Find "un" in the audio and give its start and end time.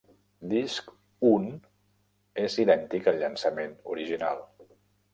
1.33-1.45